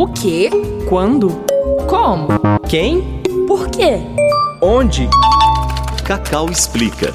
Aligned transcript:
O 0.00 0.08
quê? 0.08 0.48
Quando? 0.88 1.28
Como? 1.86 2.28
Quem? 2.66 3.20
Por 3.46 3.68
quê? 3.68 3.98
Onde? 4.62 5.06
Cacau 6.06 6.48
explica. 6.48 7.12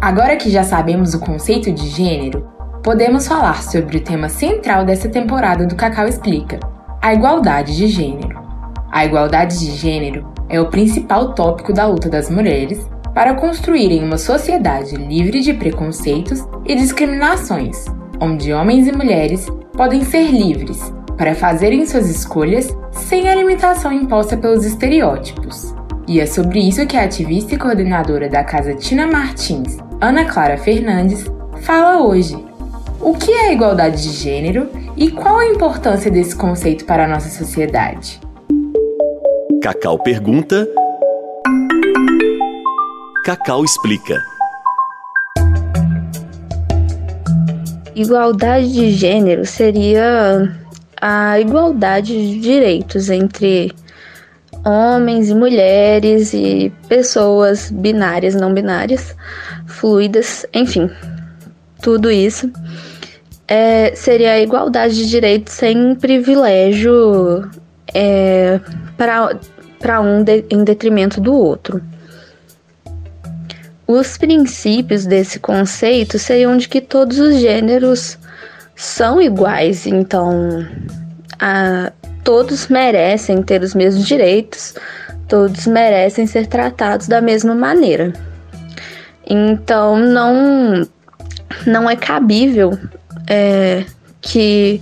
Agora 0.00 0.34
que 0.36 0.50
já 0.50 0.64
sabemos 0.64 1.14
o 1.14 1.20
conceito 1.20 1.70
de 1.70 1.86
gênero, 1.86 2.48
podemos 2.82 3.28
falar 3.28 3.62
sobre 3.62 3.98
o 3.98 4.00
tema 4.02 4.28
central 4.28 4.84
dessa 4.84 5.08
temporada 5.08 5.64
do 5.66 5.76
Cacau 5.76 6.08
Explica: 6.08 6.58
a 7.00 7.14
igualdade 7.14 7.76
de 7.76 7.86
gênero. 7.86 8.42
A 8.90 9.04
igualdade 9.04 9.60
de 9.60 9.70
gênero 9.76 10.32
é 10.48 10.60
o 10.60 10.68
principal 10.68 11.32
tópico 11.32 11.72
da 11.72 11.86
luta 11.86 12.08
das 12.08 12.28
mulheres 12.28 12.84
para 13.14 13.34
construírem 13.34 14.02
uma 14.02 14.18
sociedade 14.18 14.96
livre 14.96 15.42
de 15.42 15.54
preconceitos 15.54 16.44
e 16.66 16.74
discriminações, 16.74 17.84
onde 18.20 18.52
homens 18.52 18.88
e 18.88 18.92
mulheres 18.92 19.46
podem 19.76 20.04
ser 20.04 20.30
livres 20.30 20.92
para 21.16 21.34
fazerem 21.34 21.86
suas 21.86 22.08
escolhas 22.08 22.74
sem 22.92 23.28
a 23.28 23.34
limitação 23.34 23.92
imposta 23.92 24.36
pelos 24.36 24.64
estereótipos. 24.64 25.74
E 26.06 26.20
é 26.20 26.26
sobre 26.26 26.60
isso 26.60 26.86
que 26.86 26.96
a 26.96 27.04
ativista 27.04 27.54
e 27.54 27.58
coordenadora 27.58 28.28
da 28.28 28.42
Casa 28.42 28.74
Tina 28.74 29.06
Martins, 29.06 29.78
Ana 30.00 30.24
Clara 30.24 30.58
Fernandes, 30.58 31.24
fala 31.62 32.02
hoje. 32.02 32.36
O 33.00 33.14
que 33.14 33.32
é 33.32 33.52
igualdade 33.52 34.02
de 34.02 34.10
gênero 34.10 34.68
e 34.96 35.10
qual 35.10 35.38
a 35.38 35.46
importância 35.46 36.10
desse 36.10 36.36
conceito 36.36 36.84
para 36.84 37.04
a 37.04 37.08
nossa 37.08 37.28
sociedade? 37.28 38.20
Cacau 39.62 39.98
pergunta. 39.98 40.68
Cacau 43.24 43.64
explica. 43.64 44.31
Igualdade 47.94 48.72
de 48.72 48.90
gênero 48.90 49.44
seria 49.44 50.50
a 51.00 51.38
igualdade 51.40 52.12
de 52.12 52.40
direitos 52.40 53.10
entre 53.10 53.72
homens 54.64 55.28
e 55.28 55.34
mulheres 55.34 56.32
e 56.32 56.72
pessoas 56.88 57.70
binárias, 57.70 58.34
não 58.34 58.54
binárias, 58.54 59.14
fluidas, 59.66 60.46
enfim, 60.54 60.90
tudo 61.82 62.10
isso. 62.10 62.50
É, 63.48 63.94
seria 63.94 64.32
a 64.32 64.40
igualdade 64.40 64.94
de 64.94 65.10
direitos 65.10 65.52
sem 65.52 65.94
privilégio 65.96 67.50
é, 67.92 68.60
para 68.96 70.00
um 70.00 70.22
de, 70.22 70.44
em 70.50 70.64
detrimento 70.64 71.20
do 71.20 71.34
outro. 71.34 71.82
Os 73.92 74.16
princípios 74.16 75.04
desse 75.04 75.38
conceito 75.38 76.18
seriam 76.18 76.56
de 76.56 76.66
que 76.66 76.80
todos 76.80 77.18
os 77.18 77.36
gêneros 77.36 78.16
são 78.74 79.20
iguais, 79.20 79.86
então 79.86 80.66
a, 81.38 81.92
todos 82.24 82.68
merecem 82.68 83.42
ter 83.42 83.60
os 83.60 83.74
mesmos 83.74 84.06
direitos, 84.06 84.74
todos 85.28 85.66
merecem 85.66 86.26
ser 86.26 86.46
tratados 86.46 87.06
da 87.06 87.20
mesma 87.20 87.54
maneira. 87.54 88.14
Então 89.28 89.98
não 89.98 90.88
não 91.66 91.90
é 91.90 91.94
cabível 91.94 92.78
é, 93.28 93.84
que 94.22 94.80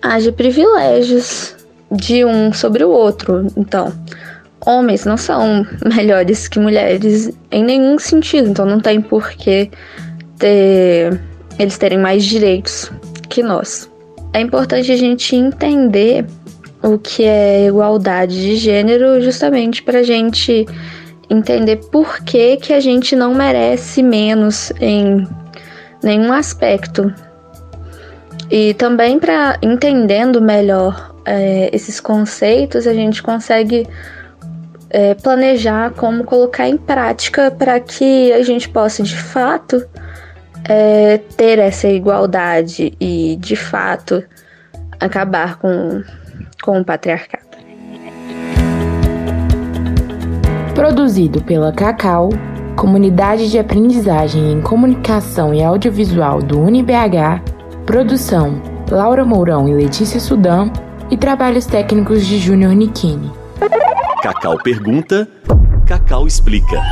haja 0.00 0.32
privilégios 0.32 1.54
de 1.92 2.24
um 2.24 2.54
sobre 2.54 2.82
o 2.82 2.88
outro. 2.88 3.48
Então, 3.54 3.92
homens 4.66 5.04
não 5.04 5.16
são 5.16 5.66
melhores 5.94 6.48
que 6.48 6.58
mulheres 6.58 7.32
em 7.50 7.64
nenhum 7.64 7.98
sentido, 7.98 8.50
então 8.50 8.66
não 8.66 8.80
tem 8.80 9.00
por 9.00 9.30
que 9.30 9.70
ter, 10.38 11.20
eles 11.58 11.78
terem 11.78 11.98
mais 11.98 12.24
direitos 12.24 12.90
que 13.28 13.42
nós. 13.42 13.90
É 14.32 14.40
importante 14.40 14.92
a 14.92 14.96
gente 14.96 15.34
entender 15.34 16.26
o 16.82 16.98
que 16.98 17.24
é 17.24 17.66
igualdade 17.66 18.34
de 18.34 18.56
gênero 18.56 19.20
justamente 19.22 19.82
para 19.82 20.00
a 20.00 20.02
gente 20.02 20.66
entender 21.30 21.76
por 21.90 22.20
que, 22.22 22.56
que 22.56 22.72
a 22.72 22.80
gente 22.80 23.16
não 23.16 23.34
merece 23.34 24.02
menos 24.02 24.72
em 24.80 25.26
nenhum 26.02 26.32
aspecto. 26.32 27.12
E 28.50 28.74
também 28.74 29.18
para 29.18 29.58
entendendo 29.62 30.40
melhor 30.40 31.14
é, 31.24 31.68
esses 31.72 31.98
conceitos, 31.98 32.86
a 32.86 32.94
gente 32.94 33.22
consegue 33.22 33.86
é, 34.96 35.12
planejar 35.12 35.90
como 35.90 36.24
colocar 36.24 36.66
em 36.66 36.78
prática 36.78 37.50
para 37.50 37.78
que 37.78 38.32
a 38.32 38.42
gente 38.42 38.66
possa 38.66 39.02
de 39.02 39.14
fato 39.14 39.86
é, 40.66 41.18
ter 41.36 41.58
essa 41.58 41.86
igualdade 41.86 42.94
e 42.98 43.36
de 43.36 43.54
fato 43.56 44.24
acabar 44.98 45.58
com, 45.58 46.02
com 46.62 46.80
o 46.80 46.84
patriarcado. 46.84 47.44
Produzido 50.74 51.42
pela 51.42 51.74
Cacau, 51.74 52.30
Comunidade 52.74 53.50
de 53.50 53.58
Aprendizagem 53.58 54.50
em 54.50 54.62
Comunicação 54.62 55.52
e 55.52 55.62
Audiovisual 55.62 56.40
do 56.40 56.58
UniBH, 56.58 57.42
produção 57.84 58.62
Laura 58.90 59.26
Mourão 59.26 59.68
e 59.68 59.74
Letícia 59.74 60.18
Sudam 60.18 60.72
e 61.10 61.18
trabalhos 61.18 61.66
técnicos 61.66 62.24
de 62.24 62.38
Júnior 62.38 62.72
Nikini. 62.72 63.30
Cacau 64.26 64.58
pergunta, 64.58 65.28
Cacau 65.86 66.26
explica. 66.26 66.82